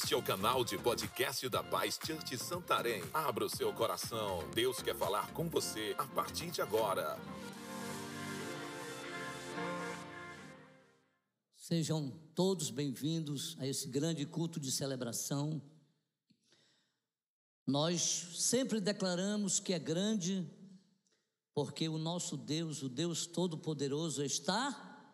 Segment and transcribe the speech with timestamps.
[0.00, 3.02] Este é o canal de podcast da Paz Church Santarém.
[3.12, 4.48] Abra o seu coração.
[4.54, 7.18] Deus quer falar com você a partir de agora.
[11.56, 15.60] Sejam todos bem-vindos a esse grande culto de celebração.
[17.66, 18.00] Nós
[18.36, 20.48] sempre declaramos que é grande,
[21.52, 25.10] porque o nosso Deus, o Deus Todo-Poderoso, está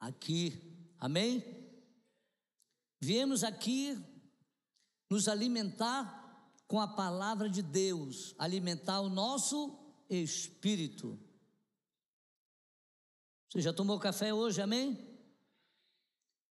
[0.00, 0.58] aqui.
[0.98, 1.59] Amém?
[3.00, 3.98] Viemos aqui
[5.08, 6.20] nos alimentar
[6.68, 9.76] com a palavra de Deus, alimentar o nosso
[10.08, 11.18] espírito.
[13.48, 15.18] Você já tomou café hoje, amém?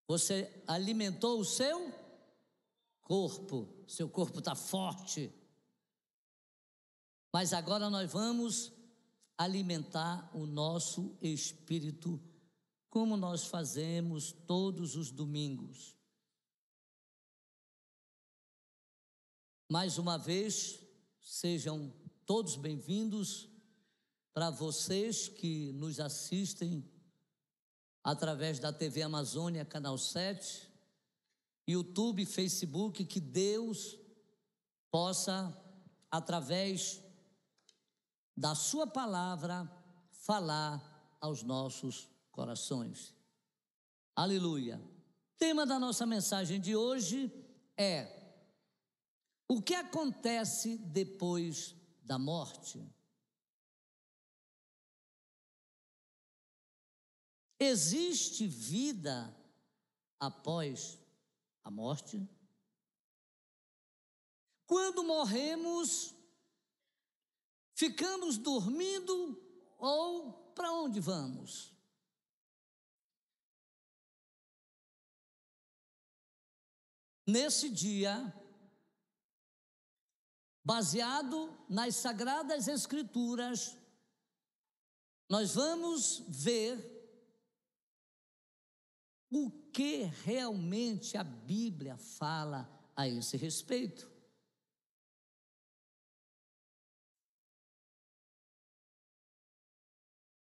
[0.07, 1.93] Você alimentou o seu
[2.99, 5.31] corpo, seu corpo está forte.
[7.31, 8.73] Mas agora nós vamos
[9.37, 12.19] alimentar o nosso espírito,
[12.89, 15.98] como nós fazemos todos os domingos.
[19.71, 20.79] Mais uma vez,
[21.21, 21.93] sejam
[22.25, 23.47] todos bem-vindos
[24.33, 26.83] para vocês que nos assistem
[28.03, 30.67] através da TV Amazônia, Canal 7,
[31.67, 33.95] YouTube, Facebook, que Deus
[34.89, 35.55] possa,
[36.09, 36.99] através
[38.35, 39.71] da Sua palavra,
[40.09, 43.13] falar aos nossos corações.
[44.15, 44.81] Aleluia.
[45.37, 47.31] Tema da nossa mensagem de hoje
[47.77, 48.18] é
[49.51, 52.87] o que acontece depois da morte?
[57.59, 59.35] Existe vida
[60.19, 60.99] após
[61.63, 62.21] a morte?
[64.67, 66.13] Quando morremos,
[67.73, 69.35] ficamos dormindo
[69.79, 71.73] ou para onde vamos?
[77.25, 78.31] Nesse dia,
[80.69, 83.75] baseado nas Sagradas Escrituras,
[85.27, 86.77] nós vamos ver
[89.31, 94.07] o que realmente a Bíblia fala a esse respeito.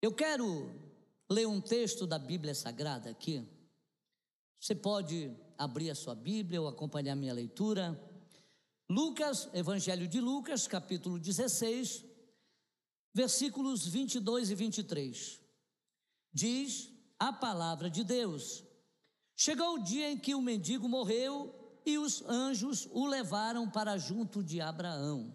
[0.02, 0.44] Eu quero
[1.30, 3.48] ler um texto da Bíblia Sagrada aqui.
[4.60, 8.11] Você pode abrir a sua Bíblia ou acompanhar a minha leitura.
[8.92, 12.04] Lucas, Evangelho de Lucas, capítulo 16,
[13.14, 15.40] versículos 22 e 23.
[16.30, 18.62] Diz a palavra de Deus:
[19.34, 24.44] Chegou o dia em que o mendigo morreu e os anjos o levaram para junto
[24.44, 25.34] de Abraão.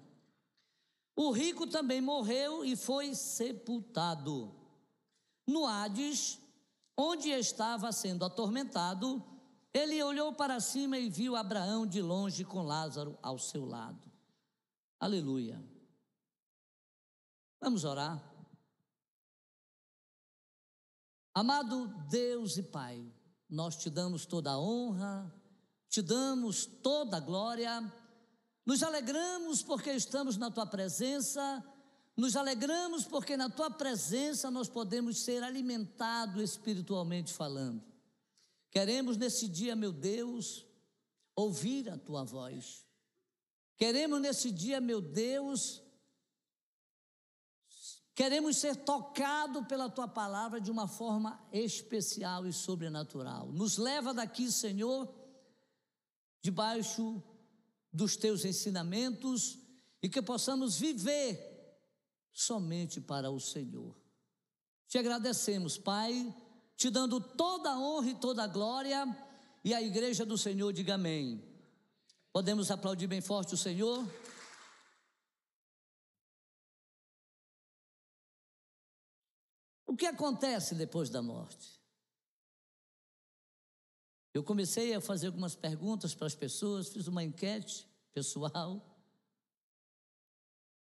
[1.15, 4.53] O rico também morreu e foi sepultado.
[5.47, 6.37] No Hades,
[6.95, 9.25] onde estava sendo atormentado,
[9.73, 14.11] ele olhou para cima e viu Abraão de longe com Lázaro ao seu lado.
[14.99, 15.63] Aleluia.
[17.59, 18.23] Vamos orar.
[21.33, 23.05] Amado Deus e Pai,
[23.47, 25.31] nós te damos toda a honra,
[25.87, 27.93] te damos toda a glória,
[28.65, 31.63] nos alegramos porque estamos na tua presença,
[32.15, 37.83] nos alegramos porque na tua presença nós podemos ser alimentados espiritualmente falando.
[38.77, 40.63] Queremos nesse dia, meu Deus,
[41.35, 42.85] ouvir a tua voz.
[43.75, 45.81] Queremos nesse dia, meu Deus,
[48.13, 53.51] queremos ser tocados pela tua palavra de uma forma especial e sobrenatural.
[53.51, 55.11] Nos leva daqui, Senhor,
[56.39, 57.23] debaixo
[57.91, 59.57] dos teus ensinamentos
[60.03, 61.81] e que possamos viver
[62.31, 63.99] somente para o Senhor.
[64.87, 66.31] Te agradecemos, Pai
[66.77, 69.03] te dando toda a honra e toda a glória,
[69.63, 71.43] e a igreja do Senhor diga amém.
[72.31, 74.07] Podemos aplaudir bem forte o Senhor?
[79.87, 81.81] O que acontece depois da morte?
[84.31, 88.95] Eu comecei a fazer algumas perguntas para as pessoas, fiz uma enquete pessoal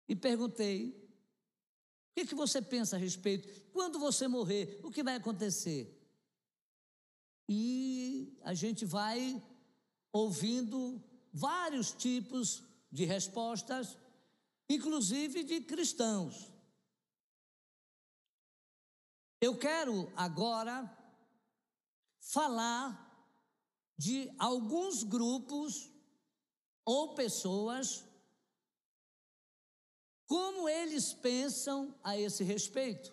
[0.08, 1.03] e perguntei:
[2.14, 3.48] o que, que você pensa a respeito?
[3.72, 6.00] Quando você morrer, o que vai acontecer?
[7.48, 9.42] E a gente vai
[10.12, 11.02] ouvindo
[11.32, 13.98] vários tipos de respostas,
[14.68, 16.52] inclusive de cristãos.
[19.40, 20.88] Eu quero agora
[22.20, 23.28] falar
[23.98, 25.90] de alguns grupos
[26.84, 28.04] ou pessoas
[30.26, 33.12] como eles pensam a esse respeito?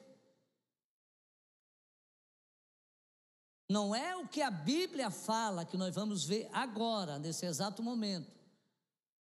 [3.70, 8.30] Não é o que a Bíblia fala que nós vamos ver agora, nesse exato momento.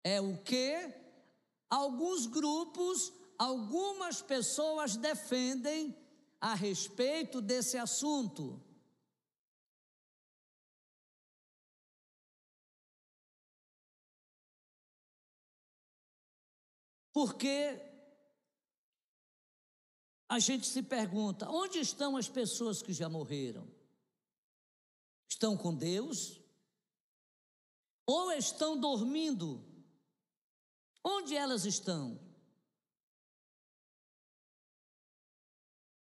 [0.03, 0.93] É o que
[1.69, 5.97] alguns grupos, algumas pessoas defendem
[6.41, 8.61] a respeito desse assunto.
[17.13, 17.79] Porque
[20.27, 23.71] a gente se pergunta: onde estão as pessoas que já morreram?
[25.29, 26.41] Estão com Deus?
[28.05, 29.63] Ou estão dormindo?
[31.03, 32.19] Onde elas estão?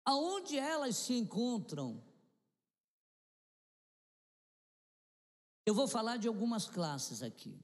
[0.05, 2.03] Aonde elas se encontram?
[5.65, 7.63] Eu vou falar de algumas classes aqui.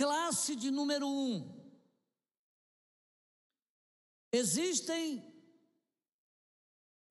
[0.00, 1.46] Classe de número um.
[4.32, 5.22] Existem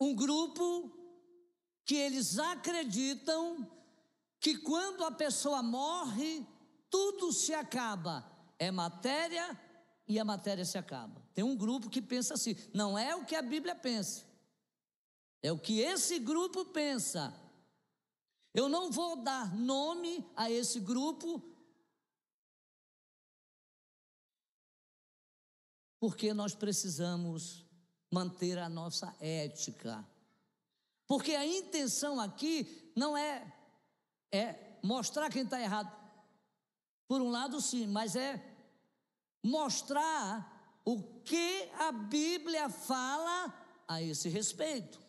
[0.01, 0.91] um grupo
[1.85, 3.71] que eles acreditam
[4.39, 6.43] que quando a pessoa morre,
[6.89, 8.27] tudo se acaba.
[8.57, 9.47] É matéria
[10.07, 11.23] e a matéria se acaba.
[11.35, 12.55] Tem um grupo que pensa assim.
[12.73, 14.25] Não é o que a Bíblia pensa.
[15.43, 17.39] É o que esse grupo pensa.
[18.51, 21.48] Eu não vou dar nome a esse grupo
[25.99, 27.65] porque nós precisamos
[28.11, 30.07] manter a nossa ética.
[31.05, 33.53] Porque a intenção aqui não é,
[34.31, 35.93] é mostrar quem está errado.
[37.07, 38.41] Por um lado, sim, mas é
[39.43, 43.53] mostrar o que a Bíblia fala
[43.87, 44.99] a esse respeito.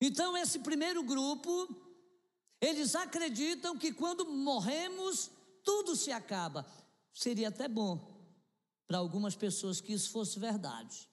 [0.00, 1.68] Então, esse primeiro grupo,
[2.60, 5.30] eles acreditam que quando morremos,
[5.62, 6.66] tudo se acaba.
[7.12, 8.12] Seria até bom
[8.86, 11.08] para algumas pessoas que isso fosse verdade.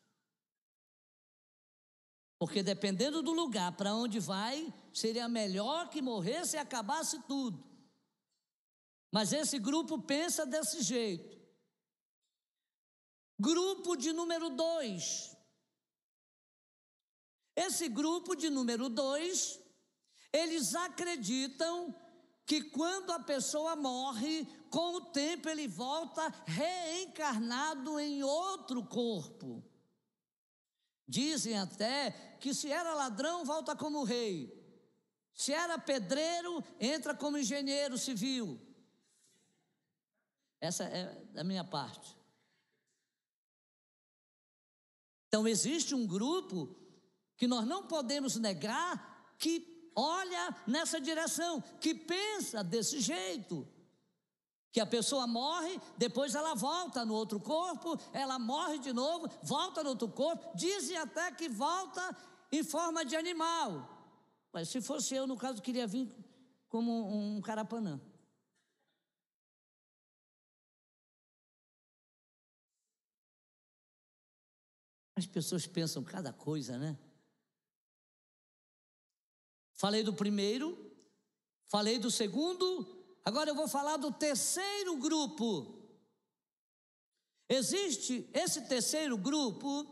[2.38, 7.68] Porque dependendo do lugar para onde vai, seria melhor que morresse e acabasse tudo.
[9.12, 11.38] Mas esse grupo pensa desse jeito.
[13.38, 15.36] Grupo de número dois.
[17.56, 19.60] Esse grupo de número dois,
[20.32, 21.94] eles acreditam
[22.50, 29.64] que quando a pessoa morre, com o tempo ele volta reencarnado em outro corpo.
[31.08, 32.10] Dizem até
[32.42, 34.52] que se era ladrão, volta como rei.
[35.32, 38.60] Se era pedreiro, entra como engenheiro civil.
[40.60, 42.18] Essa é a minha parte.
[45.28, 46.76] Então, existe um grupo
[47.38, 53.68] que nós não podemos negar que olha nessa direção, que pensa desse jeito.
[54.72, 59.84] Que a pessoa morre, depois ela volta no outro corpo, ela morre de novo, volta
[59.84, 62.16] no outro corpo, dizem até que volta
[62.52, 63.98] em forma de animal.
[64.54, 66.08] Mas se fosse eu, no caso, queria vir
[66.68, 68.00] como um carapanã.
[75.16, 76.98] As pessoas pensam cada coisa, né?
[79.80, 80.78] Falei do primeiro,
[81.70, 82.86] falei do segundo,
[83.24, 85.88] agora eu vou falar do terceiro grupo.
[87.48, 89.88] Existe esse terceiro grupo,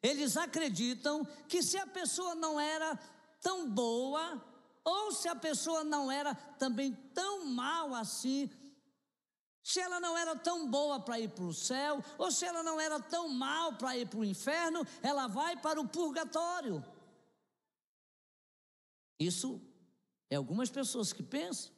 [0.00, 2.94] eles acreditam que se a pessoa não era
[3.40, 4.40] tão boa,
[4.84, 8.48] ou se a pessoa não era também tão mal assim,
[9.60, 12.80] se ela não era tão boa para ir para o céu, ou se ela não
[12.80, 16.80] era tão mal para ir para o inferno, ela vai para o purgatório.
[19.18, 19.60] Isso
[20.30, 21.76] é algumas pessoas que pensam.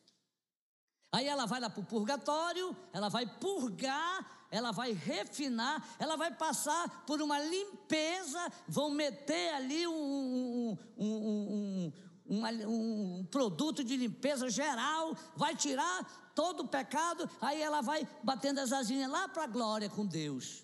[1.10, 6.34] Aí ela vai lá para o purgatório, ela vai purgar, ela vai refinar, ela vai
[6.34, 11.92] passar por uma limpeza, vão meter ali um, um,
[12.26, 18.60] um, um, produto de limpeza geral, vai tirar todo o pecado, aí ela vai batendo
[18.60, 20.62] as asinhas lá para a glória com Deus.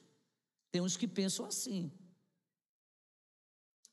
[0.70, 1.90] Tem uns que pensam assim.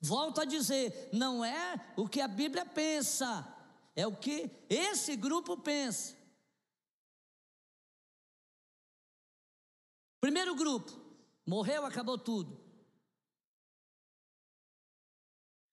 [0.02, 3.48] Volto a dizer, não é o que a Bíblia pensa,
[3.96, 6.18] é o que esse grupo pensa.
[10.20, 10.92] Primeiro grupo,
[11.46, 12.60] morreu, acabou tudo.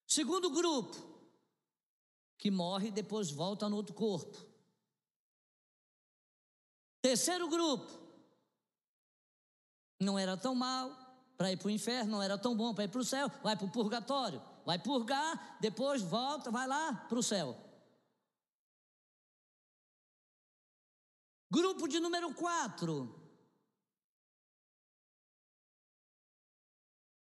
[0.07, 0.97] Segundo grupo,
[2.37, 4.47] que morre e depois volta no outro corpo.
[7.01, 7.91] Terceiro grupo,
[9.99, 11.08] não era tão mal,
[11.39, 13.57] para ir para o inferno, não era tão bom para ir para o céu, vai
[13.57, 17.57] para o purgatório, vai purgar, depois volta, vai lá para o céu.
[21.49, 23.15] Grupo de número 4.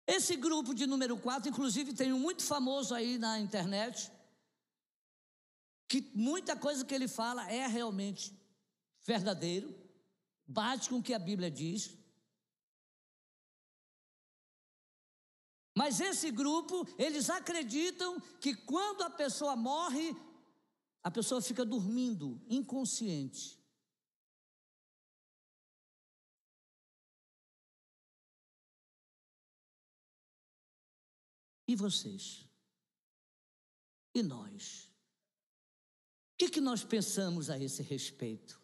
[0.07, 4.12] Esse grupo de número 4, inclusive, tem um muito famoso aí na internet,
[5.88, 8.38] que muita coisa que ele fala é realmente
[9.07, 9.75] verdadeiro,
[10.47, 12.02] bate com o que a Bíblia diz.
[15.75, 20.14] Mas esse grupo, eles acreditam que quando a pessoa morre,
[21.02, 23.59] a pessoa fica dormindo, inconsciente.
[31.67, 32.47] E vocês?
[34.14, 34.91] E nós?
[36.35, 38.61] O que, que nós pensamos a esse respeito?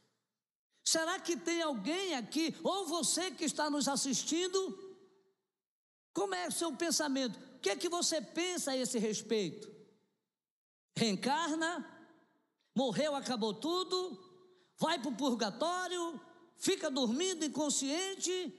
[0.84, 4.87] Será que tem alguém aqui, ou você que está nos assistindo,
[6.18, 7.38] como é o seu pensamento?
[7.38, 9.72] O que é que você pensa a esse respeito?
[10.96, 11.86] Reencarna?
[12.74, 14.18] Morreu, acabou tudo?
[14.78, 16.20] Vai para o purgatório?
[16.56, 18.52] Fica dormindo inconsciente?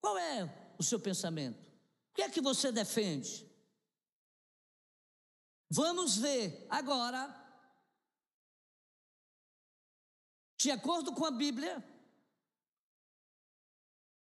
[0.00, 1.62] Qual é o seu pensamento?
[2.10, 3.46] O que é que você defende?
[5.68, 7.28] Vamos ver agora,
[10.56, 11.84] de acordo com a Bíblia,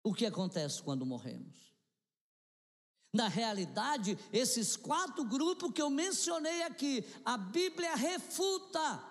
[0.02, 1.71] o que acontece quando morremos.
[3.12, 9.04] Na realidade, esses quatro grupos que eu mencionei aqui, a Bíblia refuta.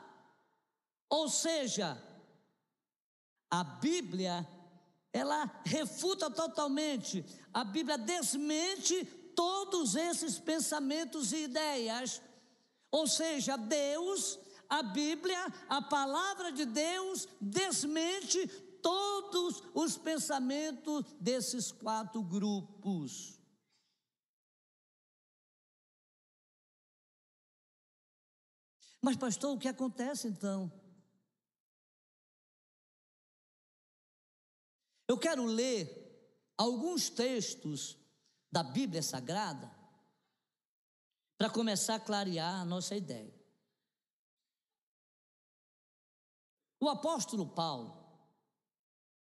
[1.08, 2.02] Ou seja,
[3.50, 4.48] a Bíblia,
[5.14, 9.06] ela refuta totalmente, a Bíblia desmente
[9.36, 12.22] todos esses pensamentos e ideias.
[12.90, 18.48] Ou seja, Deus, a Bíblia, a palavra de Deus desmente
[18.82, 23.41] todos os pensamentos desses quatro grupos.
[29.02, 30.72] Mas, pastor, o que acontece então?
[35.08, 36.00] Eu quero ler
[36.56, 37.98] alguns textos
[38.52, 39.70] da Bíblia Sagrada
[41.38, 43.34] para começar a clarear a nossa ideia.
[46.80, 48.00] O apóstolo Paulo,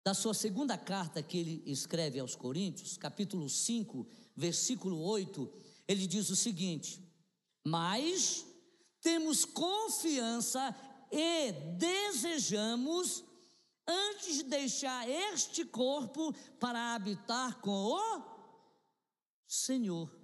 [0.04, 4.06] da sua segunda carta que ele escreve aos Coríntios, capítulo 5,
[4.36, 5.52] versículo 8,
[5.88, 7.02] ele diz o seguinte:
[7.66, 8.46] Mas
[9.00, 10.74] temos confiança
[11.10, 13.24] e desejamos,
[13.86, 18.22] antes de deixar este corpo, para habitar com o
[19.46, 20.20] Senhor.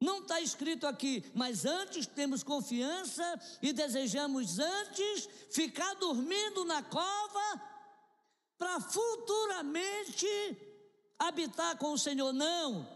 [0.00, 7.62] Não está escrito aqui, mas antes temos confiança e desejamos antes ficar dormindo na cova
[8.58, 10.26] para futuramente
[11.18, 12.32] habitar com o Senhor.
[12.32, 12.86] Não.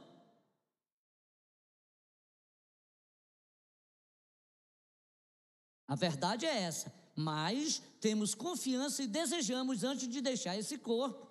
[5.91, 6.95] A verdade é essa.
[7.17, 11.27] Mas temos confiança e desejamos antes de deixar esse corpo.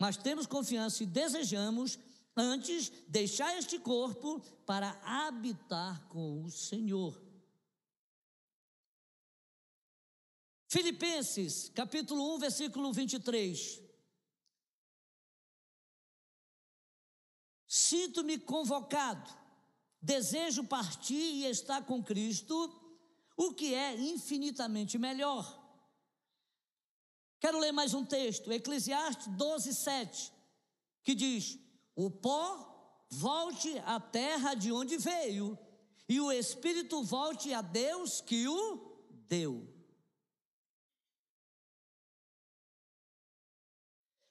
[0.00, 1.98] Mas temos confiança e desejamos
[2.34, 7.22] antes deixar este corpo para habitar com o Senhor.
[10.66, 13.78] Filipenses, capítulo 1, versículo 23.
[17.68, 19.30] Sinto-me convocado,
[20.00, 22.83] desejo partir e estar com Cristo
[23.36, 25.62] o que é infinitamente melhor.
[27.40, 30.32] Quero ler mais um texto, Eclesiastes 12, 7,
[31.02, 31.58] que diz:
[31.94, 35.58] O pó volte à terra de onde veio,
[36.08, 38.98] e o espírito volte a Deus que o
[39.28, 39.72] deu.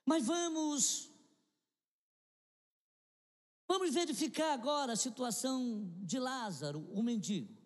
[0.05, 1.13] Mas vamos
[3.65, 7.62] Vamos verificar agora a situação de Lázaro, o mendigo.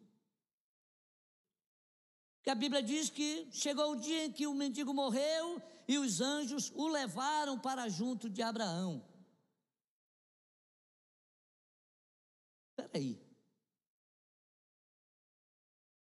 [2.48, 6.22] Que a Bíblia diz que chegou o dia em que o mendigo morreu e os
[6.22, 9.06] anjos o levaram para junto de Abraão.
[12.70, 13.22] Espera aí.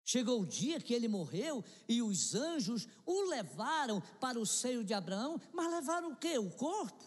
[0.03, 4.93] Chegou o dia que ele morreu e os anjos o levaram para o seio de
[4.93, 6.37] Abraão, mas levaram o quê?
[6.37, 7.05] O corpo?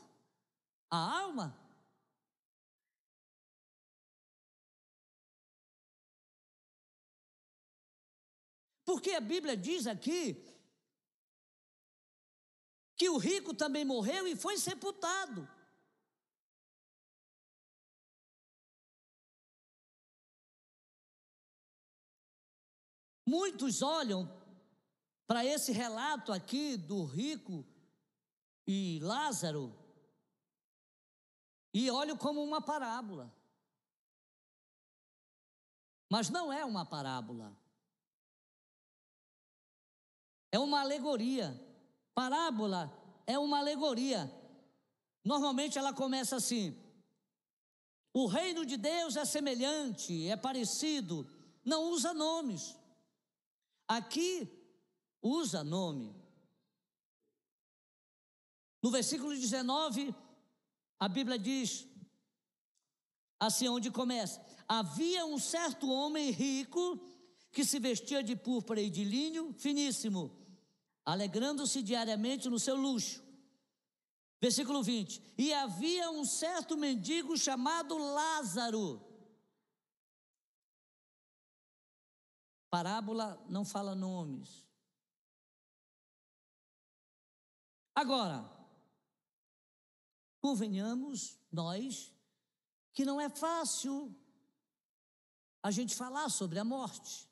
[0.88, 1.54] A alma?
[8.88, 10.42] Porque a Bíblia diz aqui
[12.96, 15.46] que o rico também morreu e foi sepultado.
[23.26, 24.26] Muitos olham
[25.26, 27.66] para esse relato aqui do rico
[28.66, 29.78] e Lázaro
[31.74, 33.30] e olham como uma parábola.
[36.10, 37.67] Mas não é uma parábola.
[40.58, 41.48] É uma alegoria.
[42.12, 42.92] Parábola
[43.28, 44.28] é uma alegoria.
[45.24, 46.76] Normalmente ela começa assim:
[48.12, 51.24] o reino de Deus é semelhante, é parecido,
[51.64, 52.76] não usa nomes.
[53.86, 54.48] Aqui
[55.22, 56.12] usa nome.
[58.82, 60.12] No versículo 19,
[60.98, 61.86] a Bíblia diz,
[63.38, 66.98] assim onde começa: Havia um certo homem rico
[67.52, 70.37] que se vestia de púrpura e de linho finíssimo,
[71.08, 73.24] alegrando-se diariamente no seu luxo.
[74.38, 79.02] Versículo 20: E havia um certo mendigo chamado Lázaro.
[82.68, 84.62] Parábola não fala nomes.
[87.94, 88.46] Agora,
[90.42, 92.14] convenhamos nós
[92.92, 94.14] que não é fácil
[95.62, 97.27] a gente falar sobre a morte.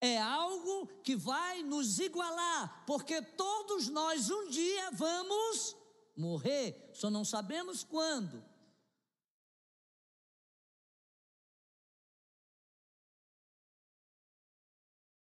[0.00, 5.76] É algo que vai nos igualar, porque todos nós um dia vamos
[6.16, 8.42] morrer, só não sabemos quando.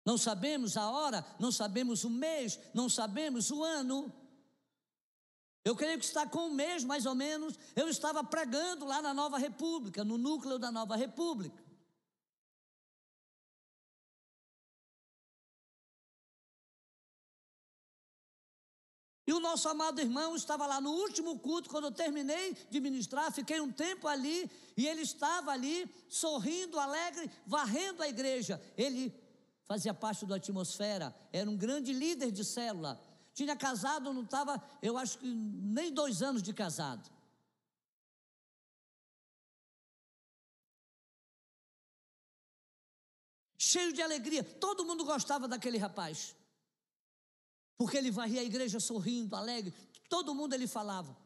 [0.06, 4.12] Não sabemos a hora, não sabemos o mês, não sabemos o ano.
[5.64, 9.14] Eu creio que está com um mês, mais ou menos, eu estava pregando lá na
[9.14, 11.63] Nova República, no núcleo da Nova República.
[19.26, 23.32] E o nosso amado irmão estava lá no último culto, quando eu terminei de ministrar,
[23.32, 28.62] fiquei um tempo ali, e ele estava ali, sorrindo, alegre, varrendo a igreja.
[28.78, 29.14] Ele
[29.64, 33.02] fazia parte da atmosfera, era um grande líder de célula.
[33.34, 37.10] Tinha casado, não estava, eu acho que nem dois anos de casado.
[43.58, 46.36] Cheio de alegria, todo mundo gostava daquele rapaz.
[47.78, 49.74] Porque ele varria a igreja sorrindo, alegre,
[50.10, 51.18] todo mundo ele falava.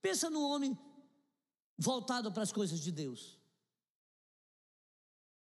[0.00, 0.76] Pensa no homem
[1.78, 3.38] voltado para as coisas de Deus.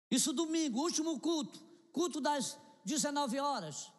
[0.10, 3.92] Isso domingo, último culto culto das 19 horas.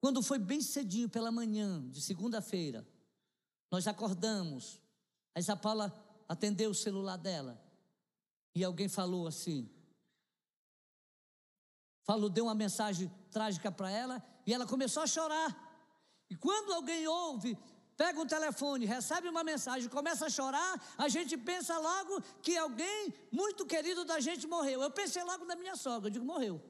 [0.00, 2.86] Quando foi bem cedinho pela manhã, de segunda-feira,
[3.70, 4.80] nós acordamos.
[5.34, 5.92] A Isa Paula
[6.28, 7.60] atendeu o celular dela.
[8.54, 9.68] E alguém falou assim.
[12.06, 15.50] Falou, deu uma mensagem trágica para ela e ela começou a chorar.
[16.30, 17.58] E quando alguém ouve
[17.96, 23.12] pega um telefone, recebe uma mensagem, começa a chorar, a gente pensa logo que alguém
[23.32, 24.82] muito querido da gente morreu.
[24.82, 26.62] Eu pensei logo na minha sogra, eu digo, morreu.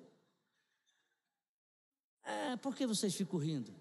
[2.23, 3.75] É, por que vocês ficam rindo?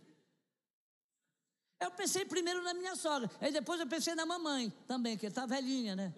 [1.79, 5.45] Eu pensei primeiro na minha sogra, aí depois eu pensei na mamãe também, que está
[5.45, 6.13] velhinha, né?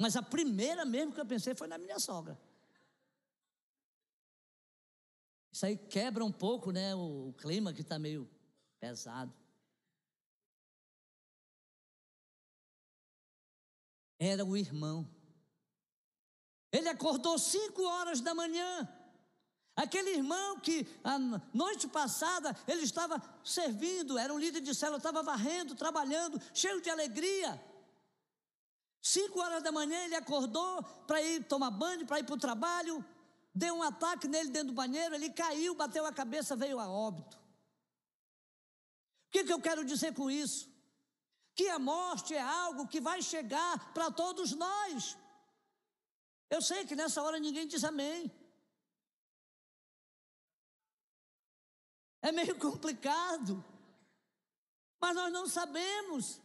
[0.00, 2.38] Mas a primeira mesmo que eu pensei foi na minha sogra.
[5.58, 8.30] Isso aí quebra um pouco, né, o clima que está meio
[8.78, 9.34] pesado.
[14.20, 15.04] era o irmão.
[16.70, 18.88] Ele acordou cinco horas da manhã.
[19.74, 21.18] Aquele irmão que a
[21.52, 26.88] noite passada ele estava servindo, era um líder de célula, estava varrendo, trabalhando, cheio de
[26.88, 27.60] alegria.
[29.02, 33.04] Cinco horas da manhã ele acordou para ir tomar banho, para ir para o trabalho.
[33.54, 37.36] Deu um ataque nele dentro do banheiro, ele caiu, bateu a cabeça, veio a óbito.
[39.26, 40.68] O que, que eu quero dizer com isso?
[41.58, 45.18] que a morte é algo que vai chegar para todos nós.
[46.48, 48.30] Eu sei que nessa hora ninguém diz amém.
[52.22, 53.52] É meio complicado,
[55.00, 56.40] mas nós não sabemos.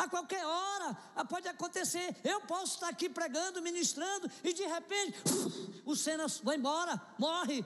[0.00, 0.96] A qualquer hora
[1.28, 2.16] pode acontecer.
[2.24, 5.18] Eu posso estar aqui pregando, ministrando, e de repente
[5.84, 7.62] o Cenas vai embora, morre.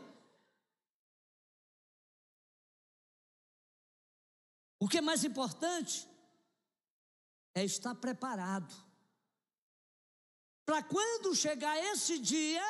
[4.80, 6.08] O que é mais importante
[7.54, 8.74] é estar preparado.
[10.66, 12.64] Para quando chegar esse dia,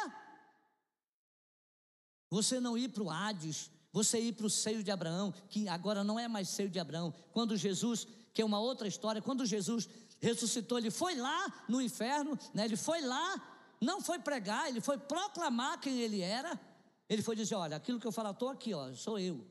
[2.29, 6.05] você não ir para o Hades, você ir para o seio de Abraão, que agora
[6.05, 7.15] não é mais seio de Abraão.
[7.33, 9.89] Quando Jesus, que é uma outra história, quando Jesus
[10.21, 12.65] ressuscitou, ele foi lá no inferno, né?
[12.65, 16.61] ele foi lá, não foi pregar, ele foi proclamar quem ele era.
[17.09, 19.47] Ele foi dizer: Olha, aquilo que eu falo, estou aqui, ó, sou eu.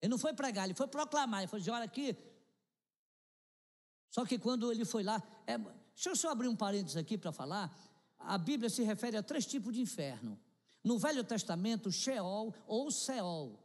[0.00, 2.16] Ele não foi pregar, ele foi proclamar, ele foi dizer: Olha aqui,
[4.10, 7.32] só que quando ele foi lá, é, deixa eu só abrir um parênteses aqui para
[7.32, 7.76] falar.
[8.18, 10.38] A Bíblia se refere a três tipos de inferno.
[10.82, 13.58] No Velho Testamento, Sheol ou Seol.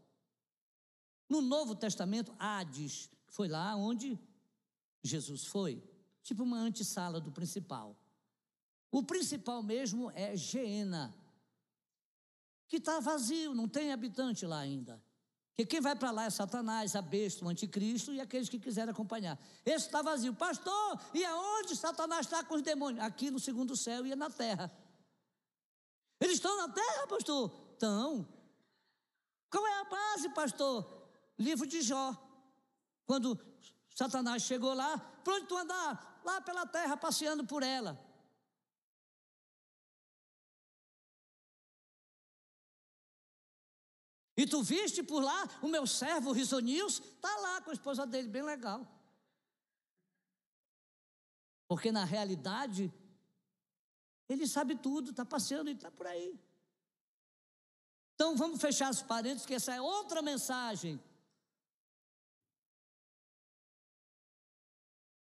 [1.30, 4.19] No Novo Testamento, Hades, foi lá onde
[5.04, 5.84] Jesus foi.
[6.22, 7.98] Tipo uma antessala do principal.
[8.91, 11.13] O principal mesmo é Geena,
[12.67, 15.04] que está vazio, não tem habitante lá ainda.
[15.50, 18.91] Porque quem vai para lá é Satanás, a besta, o anticristo e aqueles que quiserem
[18.91, 19.39] acompanhar.
[19.65, 20.34] Esse está vazio.
[20.36, 23.04] Pastor, e aonde Satanás está com os demônios?
[23.04, 24.72] Aqui no segundo céu e na terra.
[26.19, 27.52] Eles estão na terra, pastor?
[27.74, 28.28] Estão.
[29.50, 31.10] Qual é a base, pastor?
[31.38, 32.33] Livro de Jó.
[33.06, 33.39] Quando
[33.89, 36.22] Satanás chegou lá, para onde tu andar?
[36.24, 38.00] Lá pela terra, passeando por ela.
[44.36, 48.28] E tu viste por lá o meu servo Risonius, está lá com a esposa dele,
[48.28, 48.88] bem legal.
[51.68, 52.92] Porque na realidade,
[54.28, 56.39] ele sabe tudo, está passeando e está por aí.
[58.16, 61.02] Então vamos fechar os parênteses, que essa é outra mensagem.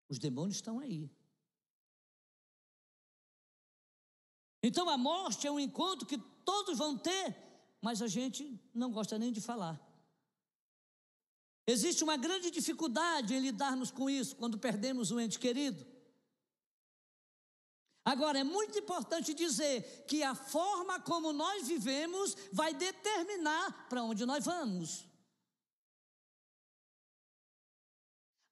[0.09, 1.09] Os demônios estão aí.
[4.61, 7.45] Então a morte é um encontro que todos vão ter
[7.85, 9.79] mas a gente não gosta nem de falar.
[11.67, 15.85] Existe uma grande dificuldade em lidarmos com isso quando perdemos um ente querido.
[18.03, 24.25] Agora, é muito importante dizer que a forma como nós vivemos vai determinar para onde
[24.25, 25.07] nós vamos.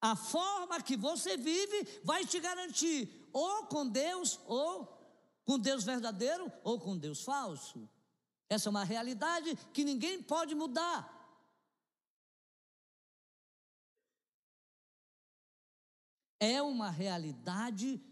[0.03, 4.85] A forma que você vive vai te garantir ou com Deus, ou
[5.45, 7.89] com Deus verdadeiro, ou com Deus falso.
[8.49, 11.09] Essa é uma realidade que ninguém pode mudar.
[16.37, 18.03] É uma realidade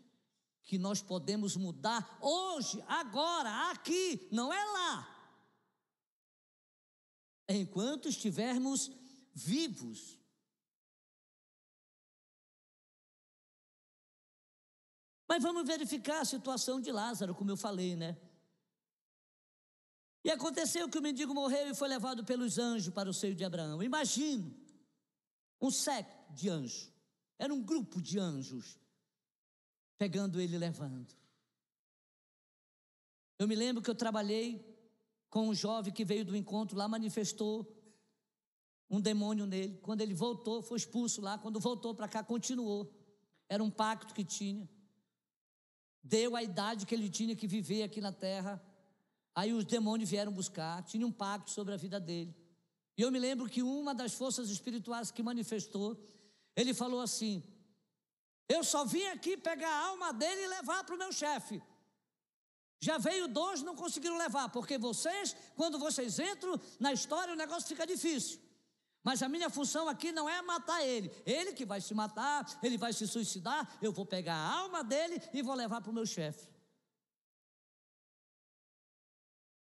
[0.63, 5.36] que nós podemos mudar hoje, agora, aqui, não é lá.
[7.49, 8.89] Enquanto estivermos
[9.34, 10.21] vivos.
[15.32, 18.17] Mas vamos verificar a situação de Lázaro, como eu falei, né?
[20.26, 23.46] E aconteceu que o mendigo morreu e foi levado pelos anjos para o seio de
[23.46, 23.82] Abraão.
[23.82, 24.54] Imagino
[25.62, 26.91] um século de anjos.
[27.39, 28.78] Era um grupo de anjos
[29.98, 31.15] pegando ele e levando.
[33.39, 34.60] Eu me lembro que eu trabalhei
[35.30, 37.74] com um jovem que veio do encontro lá, manifestou
[38.89, 39.78] um demônio nele.
[39.78, 41.38] Quando ele voltou, foi expulso lá.
[41.38, 42.94] Quando voltou para cá, continuou.
[43.48, 44.70] Era um pacto que tinha.
[46.04, 48.62] Deu a idade que ele tinha que viver aqui na terra.
[49.34, 52.36] Aí os demônios vieram buscar, tinha um pacto sobre a vida dele.
[52.98, 55.98] E eu me lembro que uma das forças espirituais que manifestou,
[56.56, 57.44] ele falou assim:
[58.50, 61.62] Eu só vim aqui pegar a alma dele e levar para o meu chefe.
[62.80, 67.70] Já veio dois, não conseguiram levar, porque vocês, quando vocês entram na história, o negócio
[67.70, 68.40] fica difícil.
[69.04, 71.12] Mas a minha função aqui não é matar ele.
[71.26, 73.78] Ele que vai se matar, ele vai se suicidar.
[73.82, 76.48] Eu vou pegar a alma dele e vou levar para o meu chefe.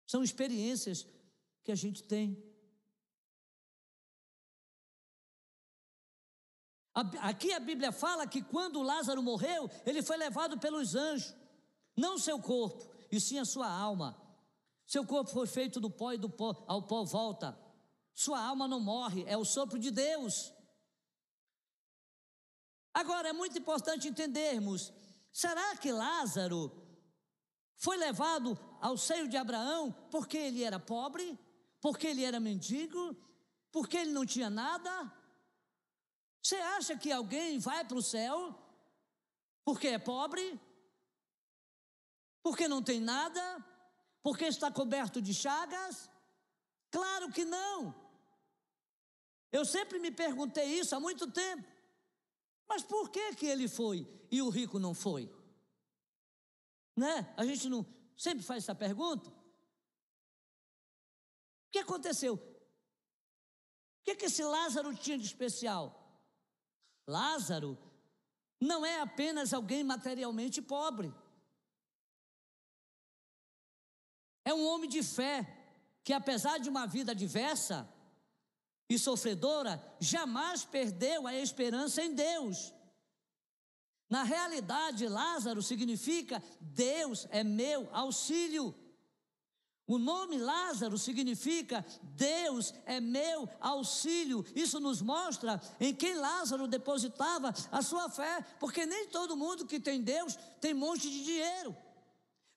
[0.06, 1.06] São experiências
[1.62, 2.52] que a gente tem.
[7.20, 11.34] Aqui a Bíblia fala que quando Lázaro morreu, ele foi levado pelos anjos,
[11.96, 14.20] não seu corpo, e sim a sua alma.
[14.84, 17.58] Seu corpo foi feito do pó e do pó ao pó volta.
[18.14, 20.52] Sua alma não morre, é o sopro de Deus.
[22.92, 24.92] Agora é muito importante entendermos:
[25.32, 26.70] será que Lázaro
[27.76, 31.38] foi levado ao seio de Abraão porque ele era pobre,
[31.80, 33.16] porque ele era mendigo,
[33.70, 34.90] porque ele não tinha nada.
[36.42, 38.58] Você acha que alguém vai para o céu
[39.64, 40.60] porque é pobre?
[42.42, 43.64] Porque não tem nada?
[44.22, 46.10] Porque está coberto de chagas?
[46.90, 48.01] Claro que não.
[49.52, 51.68] Eu sempre me perguntei isso há muito tempo.
[52.66, 55.30] Mas por que que ele foi e o rico não foi?
[56.96, 57.32] Né?
[57.36, 57.86] A gente não
[58.16, 59.28] sempre faz essa pergunta.
[59.28, 59.34] O
[61.70, 62.34] que aconteceu?
[62.34, 65.98] O que, que esse Lázaro tinha de especial?
[67.06, 67.78] Lázaro
[68.58, 71.12] não é apenas alguém materialmente pobre.
[74.44, 75.46] É um homem de fé
[76.02, 77.88] que, apesar de uma vida diversa
[78.94, 82.72] e sofredora, jamais perdeu a esperança em Deus.
[84.08, 88.74] Na realidade, Lázaro significa Deus é meu auxílio.
[89.86, 94.44] O nome Lázaro significa Deus é meu auxílio.
[94.54, 99.80] Isso nos mostra em quem Lázaro depositava a sua fé, porque nem todo mundo que
[99.80, 101.76] tem Deus tem um monte de dinheiro.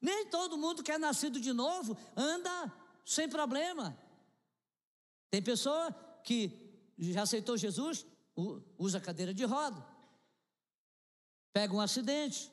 [0.01, 2.71] Nem todo mundo que é nascido de novo anda
[3.05, 3.97] sem problema.
[5.31, 5.93] Tem pessoa
[6.25, 6.51] que
[6.97, 8.05] já aceitou Jesus,
[8.77, 9.95] usa cadeira de roda
[11.55, 12.51] pega um acidente.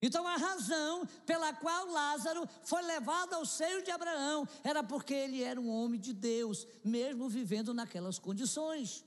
[0.00, 5.42] Então a razão pela qual Lázaro foi levado ao seio de Abraão era porque ele
[5.42, 9.04] era um homem de Deus, mesmo vivendo naquelas condições.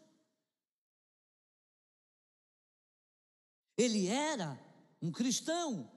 [3.76, 4.60] Ele era
[5.02, 5.90] um cristão.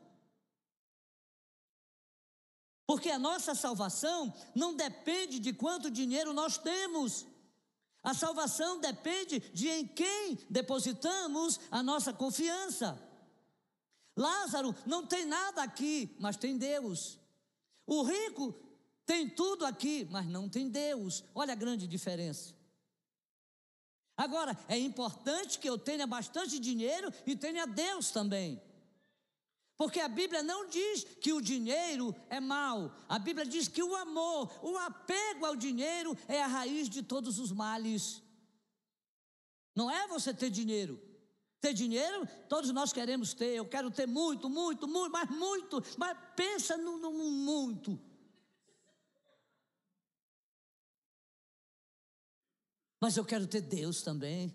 [2.92, 7.24] Porque a nossa salvação não depende de quanto dinheiro nós temos.
[8.02, 13.02] A salvação depende de em quem depositamos a nossa confiança.
[14.14, 17.18] Lázaro não tem nada aqui, mas tem Deus.
[17.87, 18.55] O rico
[19.07, 21.24] tem tudo aqui, mas não tem Deus.
[21.35, 22.55] Olha a grande diferença.
[24.14, 28.61] Agora, é importante que eu tenha bastante dinheiro e tenha Deus também.
[29.76, 32.94] Porque a Bíblia não diz que o dinheiro é mal.
[33.08, 37.38] A Bíblia diz que o amor, o apego ao dinheiro é a raiz de todos
[37.38, 38.22] os males.
[39.74, 41.00] Não é você ter dinheiro.
[41.61, 43.54] Ter dinheiro, todos nós queremos ter.
[43.54, 45.82] Eu quero ter muito, muito, muito, mas muito.
[45.96, 47.98] Mas pensa no, no muito.
[53.00, 54.52] Mas eu quero ter Deus também.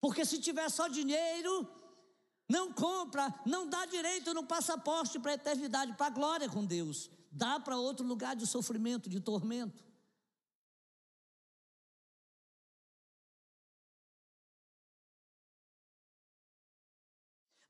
[0.00, 1.68] Porque se tiver só dinheiro,
[2.48, 7.10] não compra, não dá direito no passaporte para a eternidade, para a glória com Deus.
[7.30, 9.84] Dá para outro lugar de sofrimento, de tormento.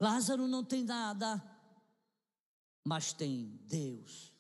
[0.01, 1.43] Lázaro não tem nada,
[2.85, 4.33] mas tem Deus.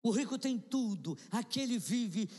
[0.00, 2.30] O rico tem tudo, aquele vive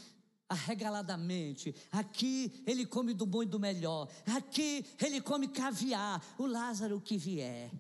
[0.52, 1.74] arregaladamente.
[1.92, 4.10] Aqui ele come do bom e do melhor.
[4.36, 6.22] Aqui ele come caviar.
[6.38, 7.72] O Lázaro que vier.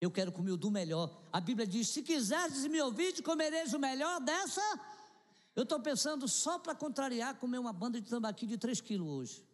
[0.00, 1.22] Eu quero comer o do melhor.
[1.32, 4.62] A Bíblia diz: se quiseres me ouvir, comereis o melhor dessa.
[5.56, 9.53] Eu estou pensando só para contrariar comer uma banda de tambaqui de 3 quilos hoje.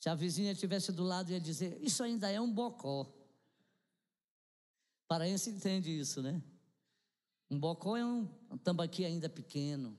[0.00, 3.12] Se a vizinha estivesse do lado, ia dizer: Isso ainda é um bocó.
[5.08, 6.42] Paraense entende isso, né?
[7.50, 9.98] Um bocó é um, um tambaqui ainda pequeno.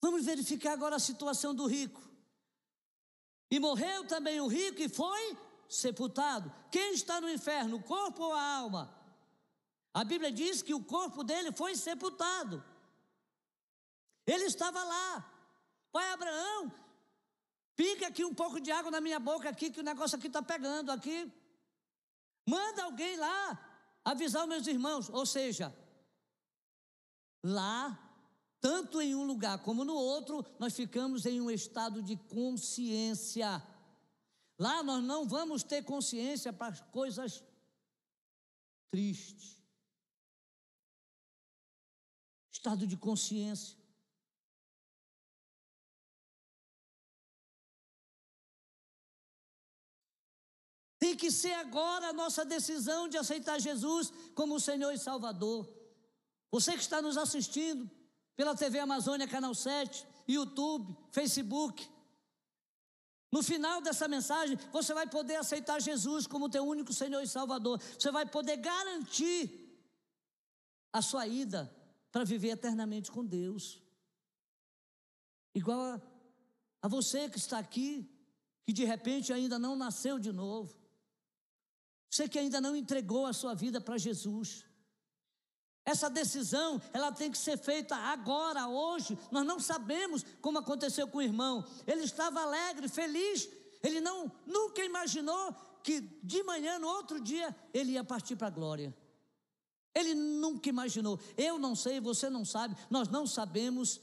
[0.00, 2.00] Vamos verificar agora a situação do rico.
[3.50, 5.36] E morreu também o rico e foi
[5.74, 6.52] sepultado.
[6.70, 8.94] Quem está no inferno, o corpo ou a alma?
[9.92, 12.62] A Bíblia diz que o corpo dele foi sepultado.
[14.26, 15.30] Ele estava lá.
[15.92, 16.72] Pai Abraão,
[17.76, 20.42] pica aqui um pouco de água na minha boca aqui, que o negócio aqui está
[20.42, 21.32] pegando aqui.
[22.46, 23.58] Manda alguém lá
[24.04, 25.08] avisar os meus irmãos.
[25.08, 25.74] Ou seja,
[27.42, 27.96] lá,
[28.60, 33.62] tanto em um lugar como no outro, nós ficamos em um estado de consciência.
[34.58, 37.42] Lá nós não vamos ter consciência para coisas
[38.90, 39.60] tristes.
[42.52, 43.76] Estado de consciência.
[50.98, 55.68] Tem que ser agora a nossa decisão de aceitar Jesus como Senhor e Salvador.
[56.50, 57.90] Você que está nos assistindo
[58.36, 61.86] pela TV Amazônia, Canal 7, YouTube, Facebook,
[63.30, 67.80] no final dessa mensagem, você vai poder aceitar Jesus como teu único Senhor e Salvador.
[67.98, 69.60] Você vai poder garantir
[70.92, 71.74] a sua ida
[72.12, 73.82] para viver eternamente com Deus.
[75.54, 76.02] Igual a,
[76.82, 78.08] a você que está aqui,
[78.64, 80.76] que de repente ainda não nasceu de novo.
[82.08, 84.64] Você que ainda não entregou a sua vida para Jesus.
[85.84, 89.18] Essa decisão, ela tem que ser feita agora, hoje.
[89.30, 91.64] Nós não sabemos como aconteceu com o irmão.
[91.86, 93.48] Ele estava alegre, feliz.
[93.82, 98.50] Ele não nunca imaginou que de manhã, no outro dia, ele ia partir para a
[98.50, 98.96] glória.
[99.94, 101.20] Ele nunca imaginou.
[101.36, 104.00] Eu não sei, você não sabe, nós não sabemos.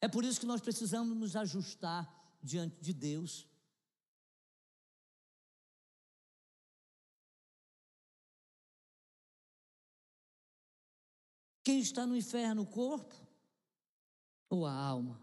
[0.00, 3.46] É por isso que nós precisamos nos ajustar diante de Deus.
[11.64, 13.14] Quem está no inferno, o corpo
[14.50, 15.20] ou a alma?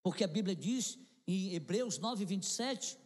[0.00, 0.96] Porque a Bíblia diz
[1.26, 2.96] em Hebreus 9, 27,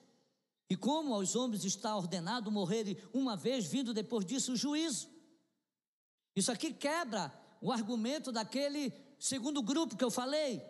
[0.68, 5.08] e como aos homens está ordenado morrerem uma vez, vindo depois disso o juízo.
[6.36, 10.62] Isso aqui quebra o argumento daquele segundo grupo que eu falei,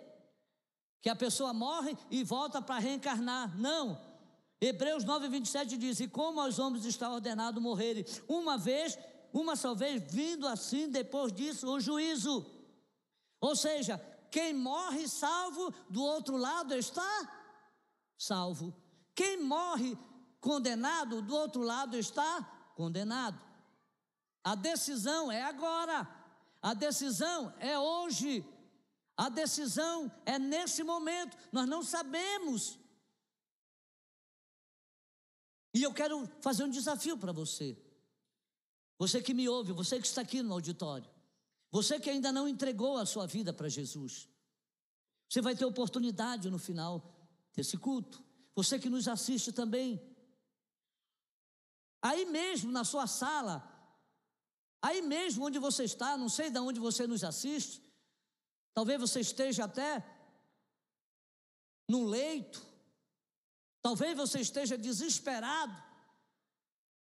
[1.03, 3.59] que a pessoa morre e volta para reencarnar.
[3.59, 4.01] Não.
[4.61, 8.97] Hebreus 9, 27 diz: E como aos homens está ordenado morrerem uma vez,
[9.33, 12.45] uma só vez, vindo assim depois disso o juízo.
[13.41, 13.99] Ou seja,
[14.31, 17.37] quem morre salvo, do outro lado está
[18.17, 18.75] salvo.
[19.15, 19.97] Quem morre
[20.41, 22.43] condenado, do outro lado está
[22.75, 23.41] condenado.
[24.43, 26.09] A decisão é agora.
[26.63, 28.45] A decisão é hoje.
[29.17, 31.37] A decisão é nesse momento.
[31.53, 32.79] Nós não sabemos.
[35.75, 37.77] E eu quero fazer um desafio para você.
[39.01, 41.09] Você que me ouve, você que está aqui no auditório.
[41.71, 44.29] Você que ainda não entregou a sua vida para Jesus.
[45.27, 47.03] Você vai ter oportunidade no final
[47.55, 48.23] desse culto.
[48.55, 49.99] Você que nos assiste também.
[52.03, 53.67] Aí mesmo na sua sala,
[54.83, 57.83] aí mesmo onde você está, não sei de onde você nos assiste,
[58.75, 60.05] talvez você esteja até
[61.89, 62.63] no leito,
[63.81, 65.75] talvez você esteja desesperado,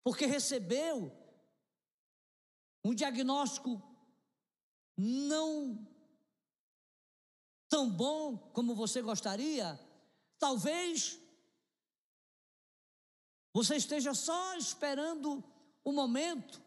[0.01, 1.18] porque recebeu
[2.83, 3.81] um diagnóstico
[4.97, 5.87] não
[7.69, 9.79] tão bom como você gostaria,
[10.37, 11.19] talvez
[13.53, 15.43] você esteja só esperando
[15.83, 16.61] o momento.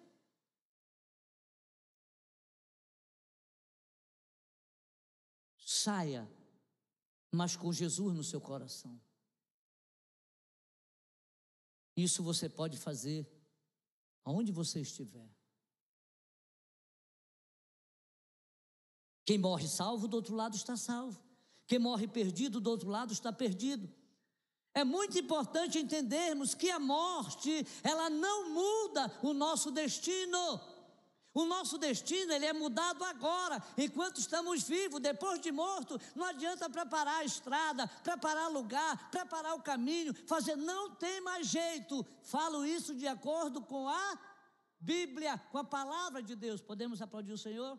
[5.59, 6.31] Saia,
[7.31, 9.01] mas com Jesus no seu coração.
[11.97, 13.29] Isso você pode fazer
[14.25, 15.29] aonde você estiver.
[19.25, 21.21] Quem morre salvo, do outro lado está salvo.
[21.67, 23.89] Quem morre perdido, do outro lado está perdido.
[24.75, 30.61] É muito importante entendermos que a morte, ela não muda o nosso destino.
[31.35, 35.01] O nosso destino ele é mudado agora, enquanto estamos vivos.
[35.01, 40.57] Depois de morto, não adianta preparar a estrada, preparar lugar, preparar o caminho, fazer.
[40.57, 42.05] Não tem mais jeito.
[42.23, 44.19] Falo isso de acordo com a
[44.79, 46.61] Bíblia, com a palavra de Deus.
[46.61, 47.79] Podemos aplaudir o Senhor?